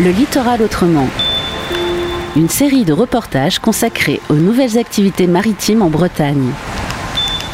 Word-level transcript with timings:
Le 0.00 0.10
littoral 0.10 0.60
autrement. 0.60 1.06
Une 2.34 2.48
série 2.48 2.84
de 2.84 2.92
reportages 2.92 3.60
consacrés 3.60 4.20
aux 4.28 4.34
nouvelles 4.34 4.76
activités 4.76 5.28
maritimes 5.28 5.82
en 5.82 5.88
Bretagne. 5.88 6.50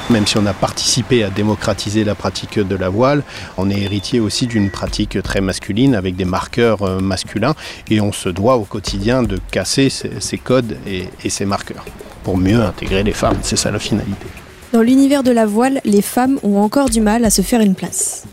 Même 0.09 0.27
si 0.27 0.39
on 0.39 0.47
a 0.47 0.55
participé 0.55 1.23
à 1.23 1.29
démocratiser 1.29 2.03
la 2.03 2.15
pratique 2.15 2.59
de 2.59 2.77
la 2.77 2.89
voile, 2.89 3.25
on 3.59 3.69
est 3.69 3.79
héritier 3.83 4.21
aussi 4.21 4.47
d'une 4.47 4.71
pratique 4.71 5.23
très 5.23 5.43
masculine 5.43 5.95
avec 5.95 6.17
des 6.17 6.25
marqueurs 6.25 6.81
euh, 6.83 6.99
masculins 6.99 7.55
et 7.91 8.01
on 8.01 8.11
se 8.11 8.31
doit 8.31 8.57
au 8.57 8.65
quotidien 8.65 9.23
de 9.23 9.39
casser 9.51 9.91
ces, 9.91 10.39
codes 10.39 10.79
et, 10.87 11.05
et 11.23 11.29
ces 11.29 11.45
marqueurs 11.45 11.85
pour 12.25 12.39
mieux 12.39 12.63
intégrer 12.63 13.03
les 13.03 13.13
femmes. 13.13 13.37
C'est 13.43 13.57
ça 13.57 13.71
la 13.71 13.79
finalité. 13.79 14.27
Dans 14.73 14.81
l'univers 14.81 15.23
de 15.23 15.31
la 15.31 15.45
voile, 15.45 15.83
les 15.85 16.03
femmes 16.03 16.39
ont 16.43 16.57
encore 16.63 16.89
du 16.89 17.03
mal 17.03 17.27
à 17.27 17.31
se 17.31 17.43
faire 17.43 17.61
une 17.61 17.75
place. 17.75 18.25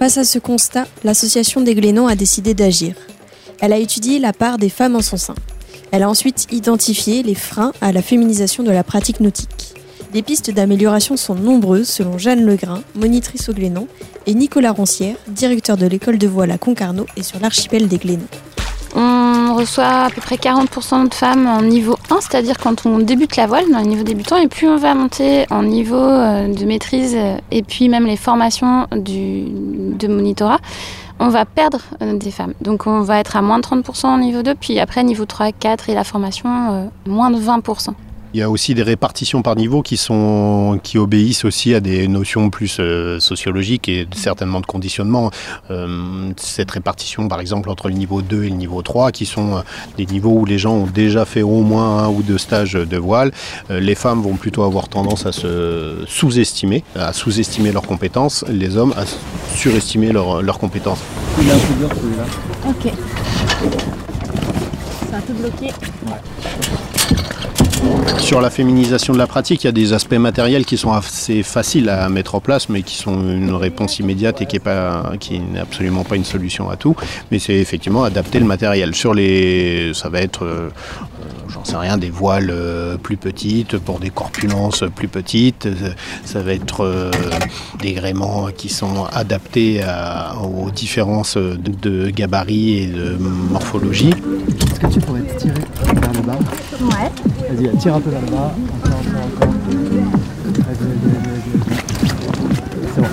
Face 0.00 0.18
à 0.18 0.24
ce 0.24 0.40
constat, 0.40 0.88
l'association 1.04 1.60
des 1.60 1.76
Glénans 1.76 2.08
a 2.08 2.16
décidé 2.16 2.54
d'agir. 2.54 2.96
Elle 3.62 3.72
a 3.72 3.78
étudié 3.78 4.18
la 4.18 4.32
part 4.32 4.58
des 4.58 4.68
femmes 4.68 4.96
en 4.96 5.02
son 5.02 5.16
sein. 5.16 5.36
Elle 5.92 6.02
a 6.02 6.10
ensuite 6.10 6.48
identifié 6.50 7.22
les 7.22 7.36
freins 7.36 7.70
à 7.80 7.92
la 7.92 8.02
féminisation 8.02 8.64
de 8.64 8.72
la 8.72 8.82
pratique 8.82 9.20
nautique. 9.20 9.74
Les 10.12 10.22
pistes 10.22 10.50
d'amélioration 10.50 11.16
sont 11.16 11.36
nombreuses 11.36 11.88
selon 11.88 12.18
Jeanne 12.18 12.44
Legrain, 12.44 12.82
monitrice 12.96 13.48
au 13.48 13.52
Glénan, 13.52 13.86
et 14.26 14.34
Nicolas 14.34 14.72
Roncière, 14.72 15.14
directeur 15.28 15.76
de 15.76 15.86
l'école 15.86 16.18
de 16.18 16.26
voile 16.26 16.50
à 16.50 16.58
Concarneau 16.58 17.06
et 17.16 17.22
sur 17.22 17.38
l'archipel 17.38 17.86
des 17.86 17.98
Glénans. 17.98 18.26
On 18.96 19.54
reçoit 19.54 20.06
à 20.06 20.10
peu 20.10 20.20
près 20.20 20.36
40% 20.36 21.08
de 21.08 21.14
femmes 21.14 21.46
en 21.46 21.62
niveau 21.62 21.96
1, 22.10 22.20
c'est-à-dire 22.20 22.58
quand 22.58 22.84
on 22.84 22.98
débute 22.98 23.36
la 23.36 23.46
voile, 23.46 23.70
dans 23.70 23.78
les 23.78 23.86
niveaux 23.86 24.02
débutants, 24.02 24.38
et 24.38 24.48
plus 24.48 24.66
on 24.66 24.76
va 24.76 24.92
monter 24.94 25.46
en 25.50 25.62
niveau 25.62 25.94
euh, 25.94 26.52
de 26.52 26.64
maîtrise 26.64 27.16
et 27.52 27.62
puis 27.62 27.88
même 27.88 28.06
les 28.06 28.16
formations 28.16 28.88
de 28.90 30.08
monitorat, 30.08 30.58
on 31.22 31.28
va 31.28 31.44
perdre 31.44 31.78
euh, 32.02 32.18
des 32.18 32.32
femmes. 32.32 32.54
Donc 32.60 32.86
on 32.86 33.00
va 33.00 33.20
être 33.20 33.36
à 33.36 33.42
moins 33.42 33.58
de 33.58 33.64
30% 33.64 34.06
en 34.06 34.18
niveau 34.18 34.42
2, 34.42 34.54
puis 34.56 34.80
après 34.80 35.04
niveau 35.04 35.24
3, 35.24 35.52
4 35.52 35.88
et 35.88 35.94
la 35.94 36.02
formation, 36.02 36.48
euh, 36.48 36.84
moins 37.06 37.30
de 37.30 37.38
20%. 37.38 37.94
Il 38.34 38.38
y 38.40 38.42
a 38.42 38.48
aussi 38.48 38.74
des 38.74 38.82
répartitions 38.82 39.42
par 39.42 39.56
niveau 39.56 39.82
qui, 39.82 39.98
sont, 39.98 40.80
qui 40.82 40.96
obéissent 40.96 41.44
aussi 41.44 41.74
à 41.74 41.80
des 41.80 42.08
notions 42.08 42.48
plus 42.48 42.78
euh, 42.80 43.20
sociologiques 43.20 43.90
et 43.90 44.08
certainement 44.14 44.60
de 44.60 44.66
conditionnement. 44.66 45.30
Euh, 45.70 46.30
cette 46.38 46.70
répartition, 46.70 47.28
par 47.28 47.40
exemple, 47.40 47.68
entre 47.68 47.88
le 47.88 47.94
niveau 47.94 48.22
2 48.22 48.44
et 48.44 48.48
le 48.48 48.56
niveau 48.56 48.80
3, 48.80 49.12
qui 49.12 49.26
sont 49.26 49.56
euh, 49.56 49.60
des 49.98 50.06
niveaux 50.06 50.32
où 50.32 50.44
les 50.46 50.56
gens 50.56 50.72
ont 50.72 50.86
déjà 50.86 51.26
fait 51.26 51.42
au 51.42 51.60
moins 51.60 52.04
un 52.04 52.08
ou 52.08 52.22
deux 52.22 52.38
stages 52.38 52.72
de 52.72 52.96
voile, 52.96 53.32
les 53.68 53.94
femmes 53.94 54.22
vont 54.22 54.36
plutôt 54.36 54.62
avoir 54.62 54.88
tendance 54.88 55.26
à 55.26 55.32
se 55.32 56.04
sous-estimer, 56.06 56.84
à 56.94 57.12
sous-estimer 57.12 57.70
leurs 57.70 57.86
compétences, 57.86 58.46
les 58.48 58.78
hommes 58.78 58.94
à 58.96 59.04
surestimer 59.54 60.10
leurs 60.10 60.58
compétences. 60.58 61.00
Il 61.38 61.48
est 61.48 61.52
un 61.52 61.58
peu 61.58 61.74
dur 61.74 61.88
celui-là. 62.00 62.24
Ok. 62.68 62.92
C'est 65.10 65.16
un 65.16 65.20
peu 65.20 65.32
bloqué. 65.34 65.68
Sur 68.18 68.40
la 68.40 68.50
féminisation 68.50 69.12
de 69.12 69.18
la 69.18 69.26
pratique, 69.26 69.64
il 69.64 69.66
y 69.66 69.68
a 69.68 69.72
des 69.72 69.92
aspects 69.92 70.14
matériels 70.14 70.64
qui 70.64 70.76
sont 70.76 70.92
assez 70.92 71.42
faciles 71.42 71.88
à 71.88 72.08
mettre 72.08 72.34
en 72.34 72.40
place, 72.40 72.68
mais 72.68 72.82
qui 72.82 72.96
sont 72.96 73.20
une 73.20 73.54
réponse 73.54 73.98
immédiate 73.98 74.40
et 74.40 74.46
qui 74.46 75.40
n'est 75.40 75.60
absolument 75.60 76.04
pas 76.04 76.16
une 76.16 76.24
solution 76.24 76.70
à 76.70 76.76
tout. 76.76 76.94
Mais 77.30 77.38
c'est 77.38 77.56
effectivement 77.56 78.04
adapter 78.04 78.38
le 78.38 78.46
matériel. 78.46 78.94
Sur 78.94 79.14
les, 79.14 79.92
ça 79.94 80.08
va 80.08 80.20
être, 80.20 80.44
euh, 80.44 80.70
j'en 81.48 81.64
sais 81.64 81.76
rien, 81.76 81.98
des 81.98 82.10
voiles 82.10 82.50
euh, 82.50 82.96
plus 82.96 83.16
petites 83.16 83.76
pour 83.78 83.98
des 83.98 84.10
corpulences 84.10 84.84
plus 84.94 85.08
petites. 85.08 85.68
Ça 86.24 86.40
va 86.40 86.52
être 86.52 86.84
euh, 86.84 87.10
des 87.80 87.92
gréements 87.92 88.48
qui 88.56 88.68
sont 88.68 89.06
adaptés 89.12 89.80
aux 90.42 90.70
différences 90.70 91.36
de, 91.36 91.56
de 91.56 92.10
gabarit 92.10 92.84
et 92.84 92.86
de 92.86 93.16
morphologie. 93.50 94.10
Est-ce 94.10 94.80
que 94.80 94.86
tu 94.86 95.00
pourrais 95.00 95.22
te 95.22 95.38
tirer 95.40 95.54
vers 95.94 96.12
le 96.12 96.20
bas? 96.20 96.38
Ouais. 96.80 97.10
Vas-y, 97.52 97.76
tire 97.76 97.94
un 97.94 98.00
peu 98.00 98.08
vers 98.08 98.22
le 98.22 98.28
bas. 98.28 98.54
Encore, 98.82 98.98
encore, 98.98 99.26
encore. 99.26 99.54
C'est 102.94 103.00
bon. 103.00 103.08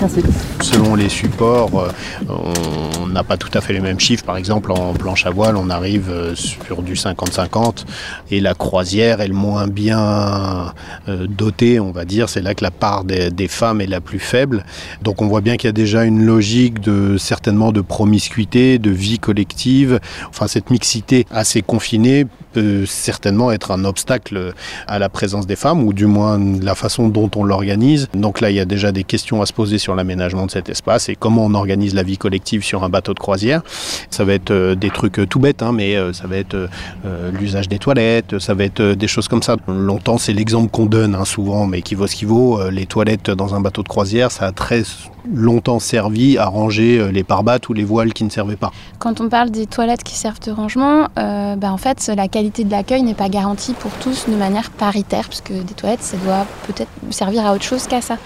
Merci. 0.00 0.22
Selon 0.66 0.96
les 0.96 1.08
supports, 1.08 1.78
euh, 1.78 1.92
on 2.28 3.06
n'a 3.06 3.22
pas 3.22 3.36
tout 3.36 3.50
à 3.54 3.60
fait 3.60 3.72
les 3.72 3.78
mêmes 3.78 4.00
chiffres. 4.00 4.24
Par 4.24 4.36
exemple, 4.36 4.72
en 4.72 4.94
planche 4.94 5.24
à 5.24 5.30
voile, 5.30 5.56
on 5.56 5.70
arrive 5.70 6.10
euh, 6.10 6.34
sur 6.34 6.82
du 6.82 6.94
50-50 6.94 7.84
et 8.32 8.40
la 8.40 8.52
croisière 8.54 9.20
est 9.20 9.28
le 9.28 9.34
moins 9.34 9.68
bien 9.68 10.74
euh, 11.08 11.28
dotée, 11.28 11.78
on 11.78 11.92
va 11.92 12.04
dire. 12.04 12.28
C'est 12.28 12.42
là 12.42 12.56
que 12.56 12.64
la 12.64 12.72
part 12.72 13.04
des, 13.04 13.30
des, 13.30 13.46
femmes 13.46 13.80
est 13.80 13.86
la 13.86 14.00
plus 14.00 14.18
faible. 14.18 14.64
Donc 15.02 15.22
on 15.22 15.28
voit 15.28 15.40
bien 15.40 15.56
qu'il 15.56 15.68
y 15.68 15.70
a 15.70 15.72
déjà 15.72 16.02
une 16.02 16.24
logique 16.24 16.80
de 16.80 17.16
certainement 17.16 17.70
de 17.70 17.80
promiscuité, 17.80 18.80
de 18.80 18.90
vie 18.90 19.20
collective. 19.20 20.00
Enfin, 20.30 20.48
cette 20.48 20.70
mixité 20.70 21.26
assez 21.30 21.62
confinée 21.62 22.26
peut 22.52 22.86
certainement 22.86 23.52
être 23.52 23.70
un 23.70 23.84
obstacle 23.84 24.52
à 24.88 24.98
la 24.98 25.08
présence 25.08 25.46
des 25.46 25.56
femmes, 25.56 25.84
ou 25.84 25.92
du 25.92 26.06
moins 26.06 26.40
la 26.60 26.74
façon 26.74 27.08
dont 27.08 27.30
on 27.36 27.44
l'organise. 27.44 28.08
Donc 28.14 28.40
là, 28.40 28.50
il 28.50 28.56
y 28.56 28.60
a 28.60 28.64
déjà 28.64 28.90
des 28.90 29.04
questions 29.04 29.42
à 29.42 29.46
se 29.46 29.52
poser 29.52 29.78
sur 29.78 29.94
l'aménagement 29.94 30.46
de 30.46 30.55
cet 30.56 30.70
espace 30.70 31.10
et 31.10 31.16
comment 31.16 31.44
on 31.44 31.52
organise 31.52 31.94
la 31.94 32.02
vie 32.02 32.16
collective 32.16 32.64
sur 32.64 32.82
un 32.82 32.88
bateau 32.88 33.12
de 33.12 33.18
croisière. 33.18 33.62
Ça 34.10 34.24
va 34.24 34.32
être 34.32 34.50
euh, 34.50 34.74
des 34.74 34.88
trucs 34.88 35.28
tout 35.28 35.38
bêtes, 35.38 35.62
hein, 35.62 35.72
mais 35.72 35.96
euh, 35.96 36.14
ça 36.14 36.26
va 36.26 36.36
être 36.38 36.54
euh, 36.54 37.30
l'usage 37.30 37.68
des 37.68 37.78
toilettes, 37.78 38.38
ça 38.38 38.54
va 38.54 38.64
être 38.64 38.82
des 38.82 39.08
choses 39.08 39.28
comme 39.28 39.42
ça. 39.42 39.56
Longtemps, 39.68 40.16
c'est 40.16 40.32
l'exemple 40.32 40.70
qu'on 40.70 40.86
donne 40.86 41.14
hein, 41.14 41.26
souvent, 41.26 41.66
mais 41.66 41.82
qui 41.82 41.94
vaut 41.94 42.06
ce 42.06 42.16
qui 42.16 42.24
vaut. 42.24 42.70
Les 42.70 42.86
toilettes 42.86 43.30
dans 43.30 43.54
un 43.54 43.60
bateau 43.60 43.82
de 43.82 43.88
croisière, 43.88 44.30
ça 44.30 44.46
a 44.46 44.52
très 44.52 44.82
longtemps 45.30 45.80
servi 45.80 46.38
à 46.38 46.46
ranger 46.46 47.10
les 47.10 47.24
parbattes 47.24 47.68
ou 47.68 47.72
les 47.72 47.82
voiles 47.82 48.12
qui 48.12 48.22
ne 48.22 48.30
servaient 48.30 48.56
pas. 48.56 48.70
Quand 49.00 49.20
on 49.20 49.28
parle 49.28 49.50
des 49.50 49.66
toilettes 49.66 50.04
qui 50.04 50.14
servent 50.14 50.40
de 50.40 50.52
rangement, 50.52 51.08
bah, 51.16 51.72
en 51.72 51.76
fait, 51.76 52.10
la 52.16 52.28
qualité 52.28 52.62
de 52.62 52.70
l'accueil 52.70 53.02
n'est 53.02 53.14
pas 53.14 53.28
garantie 53.28 53.72
pour 53.72 53.90
tous 53.92 54.26
de 54.28 54.36
manière 54.36 54.70
paritaire, 54.70 55.24
parce 55.28 55.40
que 55.40 55.52
des 55.52 55.74
toilettes, 55.74 56.02
ça 56.02 56.16
doit 56.18 56.46
peut-être 56.68 56.90
servir 57.10 57.44
à 57.44 57.54
autre 57.54 57.64
chose 57.64 57.86
qu'à 57.88 58.00
ça. 58.00 58.18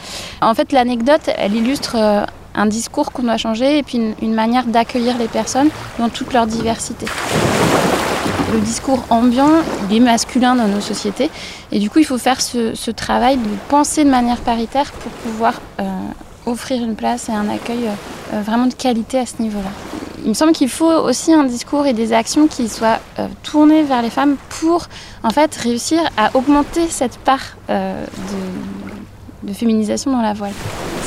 En 0.43 0.55
fait, 0.55 0.73
l'anecdote, 0.73 1.31
elle 1.39 1.55
illustre 1.55 1.97
un 2.55 2.67
discours 2.67 3.13
qu'on 3.13 3.23
doit 3.23 3.37
changer 3.37 3.79
et 3.79 3.83
puis 3.83 4.15
une, 4.21 4.35
manière 4.35 4.65
d'accueillir 4.65 5.17
les 5.19 5.29
personnes 5.29 5.71
dans 5.99 6.09
toute 6.09 6.33
leur 6.33 6.47
diversité. 6.47 7.07
Le 8.53 8.61
discours 8.61 9.05
ambiant, 9.11 9.51
il 9.89 9.97
est 9.97 10.01
masculin 10.01 10.57
dans 10.57 10.67
nos 10.67 10.81
sociétés 10.81 11.31
et 11.71 11.79
du 11.79 11.89
coup 11.89 12.01
il 12.01 12.05
faut 12.05 12.19
faire 12.19 12.41
ce, 12.41 12.91
travail 12.91 13.37
de 13.37 13.49
penser 13.69 14.05
de 14.05 14.11
manière 14.11 14.39
paritaire 14.39 14.91
pour 14.93 15.13
pouvoir 15.13 15.61
euh, 15.81 15.85
offrir 16.47 16.83
une 16.83 16.97
place 16.97 17.29
et 17.29 17.33
un 17.33 17.49
accueil 17.49 17.89
euh, 18.33 18.43
vraiment 18.43 18.67
de 18.67 18.75
qualité 18.75 19.19
à 19.19 19.27
ce 19.27 19.41
niveau-là. 19.41 19.71
Il 20.25 20.31
me 20.31 20.35
semble 20.35 20.53
qu'il 20.53 20.69
faut 20.69 20.91
aussi 20.91 21.33
un 21.33 21.45
discours 21.45 21.87
et 21.87 21.93
des 21.93 22.13
actions 22.13 22.47
qui 22.47 22.69
soient 22.69 22.99
euh, 23.19 23.27
tournées 23.43 23.85
vers 23.85 24.03
les 24.03 24.11
femmes 24.11 24.37
pour 24.49 24.89
en 25.23 25.31
fait 25.31 25.55
réussir 25.55 26.01
à 26.17 26.37
augmenter 26.37 26.89
cette 26.89 27.19
part 27.19 27.57
de 27.69 29.53
féminisation 29.55 30.11
dans 30.11 30.23
la 30.23 30.35
voile. 30.35 30.53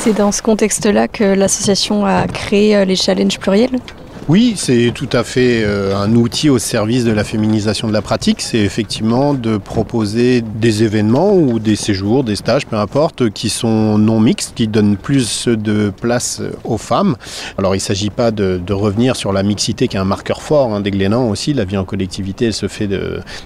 C'est 0.04 0.12
dans 0.12 0.34
ce 0.34 0.42
contexte-là 0.42 1.08
que 1.08 1.24
l'association 1.24 2.06
a 2.06 2.28
créé 2.28 2.76
euh, 2.76 2.84
les 2.84 2.98
challenges 2.98 3.40
pluriels 3.40 3.80
oui, 4.30 4.54
c'est 4.56 4.92
tout 4.96 5.10
à 5.12 5.26
fait 5.26 5.64
euh, 5.66 5.98
un 5.98 6.16
outil 6.16 6.50
au 6.50 6.58
service 6.58 7.04
de 7.04 7.12
la 7.12 7.26
féminisation 7.26 7.90
de 7.90 7.94
la 7.94 8.02
pratique. 8.02 8.42
C'est 8.42 8.60
effectivement 8.60 9.34
de 9.34 9.58
proposer 9.58 10.42
des 10.42 10.84
événements 10.84 11.34
ou 11.34 11.60
des 11.60 11.76
séjours, 11.76 12.24
des 12.24 12.38
stages, 12.38 12.66
peu 12.66 12.78
importe, 12.78 13.32
qui 13.32 13.50
sont 13.50 13.98
non 13.98 14.22
mixtes, 14.22 14.54
qui 14.56 14.70
donnent 14.70 14.96
plus 14.96 15.50
de 15.50 15.90
place 15.90 16.42
aux 16.64 16.78
femmes. 16.78 17.18
Alors 17.58 17.76
il 17.76 17.80
ne 17.80 17.82
s'agit 17.82 18.10
pas 18.12 18.32
de, 18.32 18.62
revenir 18.74 19.18
sur 19.18 19.34
la 19.34 19.44
mixité 19.44 19.88
qui 19.88 19.98
est 19.98 20.00
un 20.00 20.06
marqueur 20.06 20.42
fort 20.42 20.74
hein, 20.74 20.80
des 20.80 20.92
Glénans 20.92 21.30
aussi. 21.30 21.54
La 21.54 21.66
vie 21.66 21.78
en 21.78 21.86
collectivité 21.86 22.46
elle 22.46 22.54
se 22.54 22.68
fait 22.68 22.90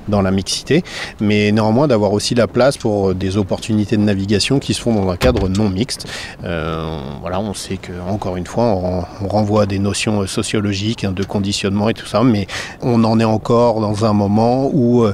dans 0.08 0.22
la 0.22 0.32
mixité, 0.32 0.84
mais 1.20 1.52
néanmoins 1.52 1.88
d'avoir 1.88 2.14
aussi 2.14 2.36
la 2.36 2.48
place 2.48 2.78
pour 2.78 3.16
des 3.16 3.38
opportunités 3.38 3.98
de 3.98 4.04
navigation 4.04 4.60
qui 4.60 4.74
se 4.76 4.82
font 4.82 4.94
dans 4.94 5.10
un 5.10 5.18
cadre 5.18 5.50
non 5.50 5.70
mixte. 5.70 6.06
Euh, 6.44 7.00
voilà, 7.22 7.40
on 7.40 7.54
sait 7.56 7.78
que 7.78 7.92
encore 8.08 8.38
une 8.38 8.46
fois, 8.46 8.66
on 8.66 9.28
renvoie 9.28 9.64
à 9.64 9.66
des 9.66 9.80
notions 9.80 10.26
sociologiques 10.28 10.67
Hein, 10.68 11.12
de 11.12 11.24
conditionnement 11.24 11.90
et 11.90 11.94
tout 11.94 12.06
ça, 12.06 12.24
mais 12.24 12.46
on 12.82 13.04
en 13.04 13.20
est 13.20 13.26
encore 13.26 13.80
dans 13.80 14.06
un 14.06 14.14
moment 14.14 14.70
où 14.74 15.04
euh, 15.06 15.14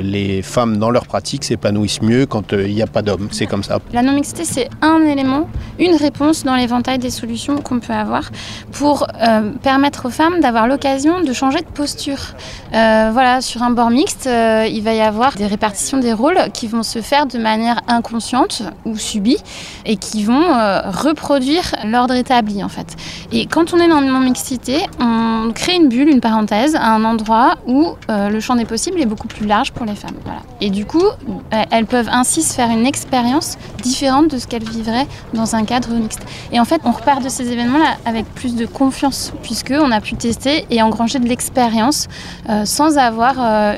les 0.00 0.42
femmes 0.42 0.78
dans 0.78 0.90
leur 0.90 1.06
pratique 1.06 1.44
s'épanouissent 1.44 2.02
mieux 2.02 2.26
quand 2.26 2.52
euh, 2.52 2.68
il 2.68 2.74
n'y 2.74 2.82
a 2.82 2.86
pas 2.86 3.02
d'hommes. 3.02 3.28
C'est 3.30 3.46
comme 3.46 3.62
ça. 3.62 3.78
La 3.92 4.02
non-mixité, 4.02 4.44
c'est 4.44 4.68
un 4.82 5.00
élément, 5.02 5.48
une 5.78 5.94
réponse 5.94 6.42
dans 6.44 6.56
l'éventail 6.56 6.98
des 6.98 7.10
solutions 7.10 7.58
qu'on 7.58 7.78
peut 7.78 7.92
avoir 7.92 8.30
pour 8.72 9.06
euh, 9.20 9.52
permettre 9.62 10.06
aux 10.06 10.10
femmes 10.10 10.40
d'avoir 10.40 10.66
l'occasion 10.66 11.20
de 11.20 11.32
changer 11.32 11.60
de 11.60 11.72
posture. 11.72 12.34
voilà, 12.72 13.40
sur 13.40 13.62
un 13.62 13.70
bord 13.70 13.90
mixte, 13.90 14.26
il 14.26 14.80
va 14.82 14.94
y 14.94 15.00
avoir 15.00 15.34
des 15.34 15.46
répartitions 15.46 15.98
des 15.98 16.12
rôles 16.12 16.38
qui 16.52 16.66
vont 16.66 16.82
se 16.82 17.00
faire 17.00 17.26
de 17.26 17.38
manière 17.38 17.80
inconsciente 17.86 18.62
ou 18.84 18.96
subie 18.96 19.38
et 19.86 19.96
qui 19.96 20.24
vont 20.24 20.46
reproduire 20.90 21.74
l'ordre 21.84 22.14
établi 22.14 22.62
en 22.62 22.68
fait. 22.68 22.96
Et 23.32 23.46
quand 23.46 23.72
on 23.72 23.78
est 23.78 23.88
dans 23.88 24.00
une 24.00 24.12
non-mixité, 24.12 24.79
on 25.00 25.52
crée 25.54 25.74
une 25.74 25.88
bulle, 25.88 26.08
une 26.08 26.20
parenthèse, 26.20 26.74
à 26.74 26.92
un 26.94 27.04
endroit 27.04 27.56
où 27.66 27.94
euh, 28.10 28.28
le 28.28 28.40
champ 28.40 28.54
des 28.54 28.64
possibles 28.64 29.00
est 29.00 29.06
beaucoup 29.06 29.28
plus 29.28 29.46
large 29.46 29.72
pour 29.72 29.86
les 29.86 29.94
femmes. 29.94 30.14
Et 30.60 30.70
du 30.70 30.84
coup, 30.84 31.02
euh, 31.04 31.62
elles 31.70 31.86
peuvent 31.86 32.08
ainsi 32.10 32.42
se 32.42 32.54
faire 32.54 32.70
une 32.70 32.86
expérience 32.86 33.56
différente 33.82 34.28
de 34.30 34.38
ce 34.38 34.46
qu'elles 34.46 34.68
vivraient 34.68 35.06
dans 35.34 35.54
un 35.54 35.64
cadre 35.64 35.90
mixte. 35.94 36.20
Et 36.52 36.60
en 36.60 36.64
fait, 36.64 36.82
on 36.84 36.90
repart 36.90 37.22
de 37.22 37.28
ces 37.28 37.50
événements-là 37.50 37.96
avec 38.04 38.26
plus 38.34 38.54
de 38.56 38.66
confiance, 38.66 39.32
puisqu'on 39.42 39.90
a 39.90 40.00
pu 40.00 40.14
tester 40.14 40.66
et 40.70 40.82
engranger 40.82 41.18
de 41.18 41.28
l'expérience 41.28 42.08
euh, 42.48 42.64
sans 42.64 42.98
avoir 42.98 43.34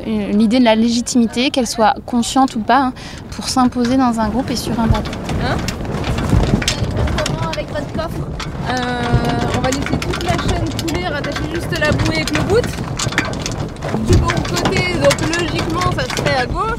l'idée 0.07 0.59
de 0.59 0.65
la 0.65 0.75
légitimité, 0.75 1.51
qu'elle 1.51 1.67
soit 1.67 1.95
consciente 2.07 2.57
ou 2.57 2.61
pas, 2.61 2.79
hein, 2.79 2.93
pour 3.31 3.49
s'imposer 3.49 3.97
dans 3.97 4.21
un 4.21 4.29
groupe 4.29 4.51
et 4.51 4.57
sur 4.57 4.79
un 4.81 4.87
bateau. 4.87 5.13
Toute 9.93 10.12
juste 11.53 11.79
la 11.79 11.93
bouée 11.93 12.25
le 12.33 12.43
bout. 12.49 12.61
Du 14.07 14.17
bon 14.17 14.29
côté, 14.29 14.95
donc 14.95 15.39
logiquement 15.39 15.93
ça 15.93 16.05
serait 16.17 16.37
à 16.37 16.47
gauche. 16.47 16.79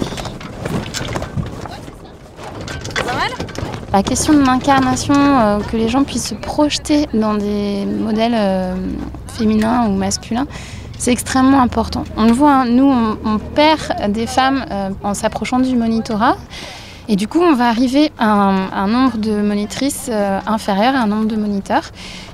La 3.92 4.01
question 4.01 4.33
de 4.33 4.44
l'incarnation, 4.44 5.13
euh, 5.15 5.60
que 5.60 5.77
les 5.77 5.88
gens 5.88 6.04
puissent 6.04 6.30
se 6.30 6.33
projeter 6.33 7.06
dans 7.13 7.36
des 7.36 7.86
modèles 7.86 8.33
euh, 8.36 8.75
féminins 9.27 9.86
ou 9.88 9.92
masculins, 9.92 10.48
c'est 10.98 11.12
extrêmement 11.12 11.62
important. 11.62 12.04
On 12.18 12.25
le 12.25 12.31
voit, 12.31 12.54
hein, 12.54 12.66
nous, 12.66 12.86
on, 12.89 13.18
on 13.24 13.38
perd 13.38 14.12
des 14.12 14.25
femmes 14.25 14.66
euh, 14.71 14.89
en 15.04 15.13
s'approchant 15.13 15.59
du 15.59 15.75
monitorat. 15.75 16.38
Et 17.10 17.16
du 17.16 17.28
coup, 17.28 17.42
on 17.42 17.54
va 17.54 17.68
arriver 17.68 18.12
à 18.18 18.30
un, 18.30 18.88
nombre 18.88 19.18
de 19.18 19.42
monitrices 19.42 20.10
euh, 20.10 20.40
inférieur 20.48 20.96
à 20.96 21.00
un 21.00 21.08
nombre 21.08 21.26
de 21.26 21.36
moniteurs. 21.36 21.84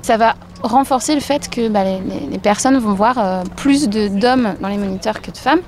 Ça 0.02 0.16
va 0.16 0.36
renforcer 0.62 1.14
le 1.14 1.20
fait 1.20 1.48
que 1.48 1.68
bah, 1.68 1.80
les, 1.84 2.38
personnes 2.38 2.78
vont 2.78 2.92
voir 2.92 3.18
euh, 3.18 3.42
plus 3.56 3.88
d'hommes 3.88 4.54
dans 4.60 4.68
les 4.68 4.76
moniteurs 4.76 5.20
que 5.20 5.30
de 5.30 5.36
femmes. 5.36 5.60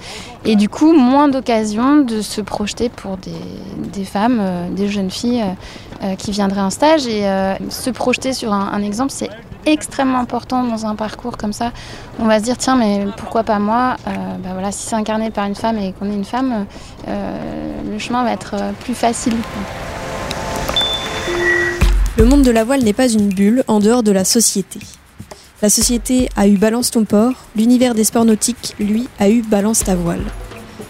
Et 0.44 0.54
du 0.54 0.68
coup, 0.68 0.92
moins 0.92 1.28
d'occasions 1.28 1.98
de 1.98 2.20
se 2.20 2.40
projeter 2.40 2.88
pour 2.88 3.16
des, 3.16 4.04
femmes, 4.04 4.38
euh, 4.40 4.70
des 4.70 4.88
jeunes 4.88 5.10
filles 5.10 5.44
qui 6.18 6.32
viendraient 6.32 6.60
en 6.62 6.70
stage. 6.70 7.06
Et 7.06 7.22
se 7.68 7.90
projeter 7.90 8.32
sur 8.32 8.52
un, 8.52 8.72
un 8.72 8.82
exemple, 8.82 9.12
c'est 9.12 9.30
extrêmement 9.66 10.18
important 10.18 10.64
dans 10.64 10.86
un 10.86 10.94
parcours 10.94 11.36
comme 11.36 11.52
ça. 11.52 11.72
On 12.18 12.26
va 12.26 12.38
se 12.38 12.44
dire, 12.44 12.56
tiens, 12.58 12.76
mais 12.76 13.06
pourquoi 13.16 13.42
pas 13.44 13.58
moi 13.58 13.96
Euh, 14.06 14.10
bah 14.42 14.50
voilà, 14.52 14.72
Si 14.72 14.86
c'est 14.88 14.96
incarné 14.96 15.30
par 15.30 15.46
une 15.46 15.54
femme 15.54 15.78
et 15.78 15.92
qu'on 15.92 16.10
est 16.10 16.14
une 16.14 16.24
femme, 16.24 16.66
euh, 17.08 17.82
le 17.90 17.98
chemin 17.98 18.24
va 18.24 18.32
être 18.32 18.54
euh, 18.54 18.72
plus 18.84 18.94
facile. 18.94 19.34
Le 22.16 22.24
monde 22.24 22.42
de 22.42 22.50
la 22.50 22.64
voile 22.64 22.82
n'est 22.82 22.92
pas 22.92 23.08
une 23.08 23.28
bulle 23.28 23.64
en 23.68 23.80
dehors 23.80 24.02
de 24.02 24.12
la 24.12 24.24
société. 24.24 24.80
La 25.62 25.70
société 25.70 26.28
a 26.36 26.46
eu 26.48 26.56
Balance 26.56 26.90
ton 26.90 27.04
port, 27.04 27.32
l'univers 27.56 27.94
des 27.94 28.04
sports 28.04 28.24
nautiques, 28.24 28.74
lui, 28.80 29.08
a 29.18 29.28
eu 29.28 29.42
Balance 29.42 29.84
ta 29.84 29.94
voile. 29.94 30.24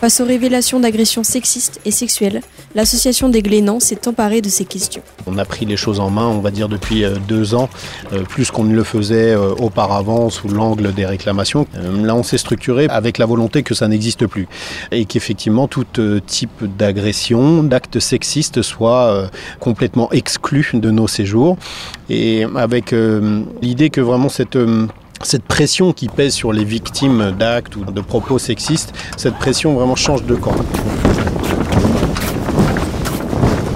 Face 0.02 0.20
aux 0.20 0.24
révélations 0.24 0.80
d'agressions 0.80 1.22
sexistes 1.22 1.80
et 1.84 1.92
sexuelles, 1.92 2.40
l'association 2.74 3.28
des 3.28 3.40
Glénans 3.40 3.78
s'est 3.78 4.08
emparée 4.08 4.40
de 4.40 4.48
ces 4.48 4.64
questions. 4.64 5.00
On 5.28 5.38
a 5.38 5.44
pris 5.44 5.64
les 5.64 5.76
choses 5.76 6.00
en 6.00 6.10
main, 6.10 6.26
on 6.26 6.40
va 6.40 6.50
dire, 6.50 6.68
depuis 6.68 7.04
euh, 7.04 7.14
deux 7.28 7.54
ans, 7.54 7.70
euh, 8.12 8.24
plus 8.24 8.50
qu'on 8.50 8.64
ne 8.64 8.74
le 8.74 8.82
faisait 8.82 9.30
euh, 9.30 9.54
auparavant 9.60 10.28
sous 10.28 10.48
l'angle 10.48 10.92
des 10.92 11.06
réclamations. 11.06 11.68
Là, 12.02 12.16
on 12.16 12.24
s'est 12.24 12.36
structuré 12.36 12.88
avec 12.88 13.16
la 13.16 13.26
volonté 13.26 13.62
que 13.62 13.74
ça 13.76 13.86
n'existe 13.86 14.26
plus 14.26 14.48
et 14.90 15.04
qu'effectivement, 15.04 15.68
tout 15.68 15.86
type 16.26 16.64
d'agression, 16.76 17.62
d'acte 17.62 18.00
sexiste 18.00 18.62
soit 18.62 19.30
complètement 19.60 20.10
exclu 20.10 20.68
de 20.72 20.90
nos 20.90 21.06
séjours 21.06 21.56
et 22.10 22.44
avec 22.56 22.92
l'idée 23.62 23.90
que 23.90 24.00
vraiment 24.00 24.28
cette... 24.28 24.58
cette 25.22 25.44
pression 25.44 25.92
qui 25.92 26.08
pèse 26.08 26.34
sur 26.34 26.52
les 26.52 26.64
victimes 26.64 27.32
d'actes 27.38 27.76
ou 27.76 27.84
de 27.84 28.00
propos 28.00 28.38
sexistes, 28.38 28.92
cette 29.16 29.34
pression 29.34 29.74
vraiment 29.74 29.96
change 29.96 30.24
de 30.24 30.34
camp. 30.34 30.54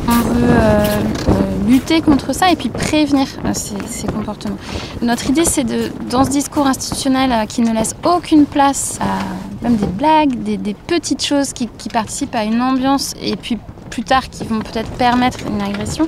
On 0.09 0.21
veut 0.33 0.45
euh, 0.45 0.85
euh, 1.29 1.69
lutter 1.69 2.01
contre 2.01 2.35
ça 2.35 2.51
et 2.51 2.57
puis 2.57 2.69
prévenir 2.69 3.27
euh, 3.45 3.53
ces, 3.55 4.07
comportements. 4.07 4.59
Notre 5.03 5.31
idée, 5.31 5.45
c'est 5.45 5.65
de, 5.65 5.91
dans 6.11 6.25
ce 6.25 6.31
discours 6.31 6.67
institutionnel 6.67 7.47
qui 7.49 7.63
ne 7.63 7.73
laisse 7.73 7.95
aucune 8.05 8.47
place 8.47 8.99
à 9.01 9.65
même 9.65 9.77
des 9.77 9.87
blagues, 9.87 10.43
des, 10.43 10.75
petites 10.75 11.25
choses 11.25 11.53
qui 11.53 11.89
participent 11.93 12.35
à 12.35 12.45
une 12.45 12.61
ambiance 12.61 13.15
et 13.21 13.37
puis 13.37 13.59
plus 13.97 14.05
tard 14.05 14.29
qui 14.29 14.45
vont 14.45 14.61
peut-être 14.61 14.91
permettre 14.99 15.39
une 15.47 15.63
agression. 15.63 16.05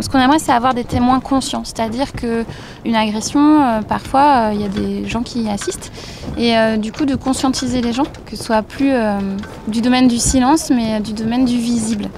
Ce 0.00 0.08
qu'on 0.08 0.18
aimerait, 0.18 0.40
c'est 0.40 0.50
avoir 0.50 0.74
des 0.74 0.82
témoins 0.82 1.20
conscients, 1.20 1.62
c'est-à-dire 1.64 2.12
que 2.12 2.44
une 2.84 2.96
agression, 2.96 3.62
euh, 3.62 3.82
parfois, 3.82 4.48
euh, 4.48 4.50
il 4.52 4.60
y 4.60 4.64
a 4.64 4.68
des 4.68 5.06
gens 5.06 5.22
qui 5.22 5.42
y 5.42 5.48
assistent, 5.48 5.92
et 6.36 6.58
euh, 6.58 6.76
du 6.76 6.90
coup 6.90 7.04
de 7.04 7.14
conscientiser 7.14 7.82
les 7.82 7.92
gens, 7.92 8.02
que 8.26 8.34
ce 8.34 8.42
soit 8.42 8.62
plus 8.62 8.92
du 9.68 9.80
domaine 9.80 10.08
du 10.08 10.18
silence, 10.18 10.70
mais 10.70 10.98
du 10.98 11.12
domaine 11.12 11.44
du 11.44 11.56
visible 11.56 12.08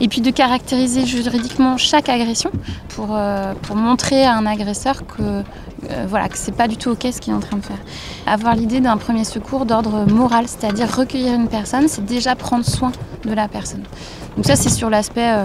et 0.00 0.08
puis 0.08 0.22
de 0.22 0.30
caractériser 0.30 1.04
juridiquement 1.04 1.76
chaque 1.76 2.08
agression 2.08 2.50
pour, 2.88 3.18
pour 3.62 3.76
montrer 3.76 4.24
à 4.24 4.34
un 4.34 4.46
agresseur 4.46 5.06
que 5.06 5.42
euh, 5.90 6.06
voilà 6.08 6.28
que 6.28 6.38
c'est 6.38 6.54
pas 6.54 6.68
du 6.68 6.76
tout 6.76 6.90
ok 6.90 7.06
ce 7.12 7.20
qu'il 7.20 7.32
est 7.32 7.36
en 7.36 7.40
train 7.40 7.56
de 7.56 7.64
faire. 7.64 7.78
Avoir 8.26 8.54
l'idée 8.54 8.80
d'un 8.80 8.96
premier 8.96 9.24
secours 9.24 9.66
d'ordre 9.66 10.04
moral, 10.10 10.46
c'est-à-dire 10.46 10.88
recueillir 10.94 11.34
une 11.34 11.48
personne, 11.48 11.88
c'est 11.88 12.04
déjà 12.04 12.36
prendre 12.36 12.64
soin 12.64 12.92
de 13.24 13.32
la 13.32 13.48
personne. 13.48 13.82
Donc 14.36 14.46
ça 14.46 14.56
c'est 14.56 14.70
sur 14.70 14.88
l'aspect 14.90 15.30
euh, 15.32 15.44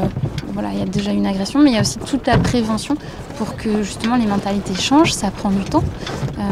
voilà 0.53 0.69
il 0.73 0.79
y 0.79 0.81
a 0.81 0.85
déjà 0.85 1.11
une 1.11 1.27
agression, 1.27 1.59
mais 1.59 1.71
il 1.71 1.73
y 1.75 1.77
a 1.77 1.81
aussi 1.81 1.99
toute 1.99 2.25
la 2.27 2.37
prévention 2.37 2.95
pour 3.37 3.55
que 3.55 3.83
justement 3.83 4.15
les 4.15 4.25
mentalités 4.25 4.75
changent. 4.75 5.13
Ça 5.13 5.31
prend 5.31 5.49
du 5.49 5.63
temps, 5.63 5.83
Euh, 6.39 6.43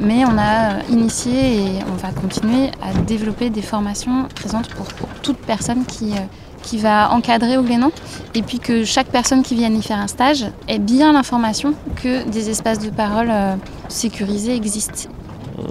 mais 0.00 0.24
on 0.24 0.38
a 0.38 0.82
initié 0.88 1.34
et 1.56 1.68
on 1.92 1.96
va 1.96 2.12
continuer 2.12 2.70
à 2.80 2.92
développer 3.06 3.50
des 3.50 3.62
formations 3.62 4.28
présentes 4.34 4.68
pour, 4.68 4.86
pour 4.86 5.08
toute 5.20 5.38
personne 5.38 5.84
qui 5.84 6.12
qui 6.62 6.78
va 6.78 7.10
encadrer 7.10 7.56
au 7.56 7.62
Glénan 7.62 7.90
et 8.34 8.42
puis 8.42 8.58
que 8.58 8.84
chaque 8.84 9.08
personne 9.08 9.42
qui 9.42 9.54
vienne 9.54 9.76
y 9.76 9.82
faire 9.82 9.98
un 9.98 10.06
stage 10.06 10.46
ait 10.68 10.78
bien 10.78 11.12
l'information 11.12 11.74
que 12.02 12.28
des 12.28 12.50
espaces 12.50 12.78
de 12.78 12.90
parole 12.90 13.28
euh, 13.30 13.56
sécurisés 13.88 14.54
existent. 14.54 15.10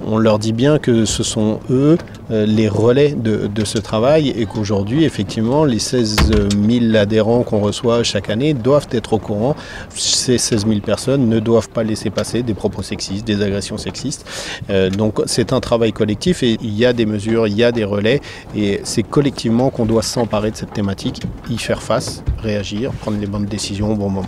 On 0.05 0.17
leur 0.17 0.39
dit 0.39 0.53
bien 0.53 0.79
que 0.79 1.05
ce 1.05 1.23
sont 1.23 1.59
eux 1.69 1.97
euh, 2.31 2.45
les 2.45 2.67
relais 2.67 3.13
de, 3.13 3.49
ce 3.63 3.77
travail 3.77 4.29
et 4.29 4.45
qu'aujourd'hui, 4.45 5.03
effectivement, 5.03 5.65
les 5.65 5.79
16 5.79 6.31
000 6.69 6.95
adhérents 6.95 7.43
qu'on 7.43 7.59
reçoit 7.59 8.03
chaque 8.03 8.29
année 8.29 8.53
doivent 8.53 8.87
être 8.91 9.13
au 9.13 9.19
courant. 9.19 9.55
Ces 9.89 10.37
16 10.37 10.65
000 10.67 10.79
personnes 10.79 11.29
ne 11.29 11.39
doivent 11.39 11.69
pas 11.69 11.83
laisser 11.83 12.09
passer 12.09 12.41
des 12.43 12.53
propos 12.53 12.81
sexistes, 12.81 13.25
des 13.25 13.41
agressions 13.41 13.77
sexistes. 13.77 14.25
Euh, 14.69 14.89
donc 14.89 15.21
c'est 15.25 15.53
un 15.53 15.59
travail 15.59 15.93
collectif 15.93 16.43
et 16.43 16.57
il 16.61 16.73
y 16.73 16.85
a 16.85 16.93
des 16.93 17.05
mesures, 17.05 17.47
il 17.47 17.55
y 17.55 17.63
a 17.63 17.71
des 17.71 17.83
relais 17.83 18.21
et 18.55 18.81
c'est 18.83 19.03
collectivement 19.03 19.69
qu'on 19.69 19.85
doit 19.85 20.03
s'emparer 20.03 20.51
de 20.51 20.55
cette 20.55 20.73
thématique, 20.73 21.21
y 21.49 21.57
faire 21.57 21.81
face, 21.81 22.23
réagir, 22.39 22.91
prendre 22.91 23.19
les 23.19 23.27
bonnes 23.27 23.45
décisions 23.45 23.91
au 23.91 23.95
bon 23.95 24.09
moment. 24.09 24.27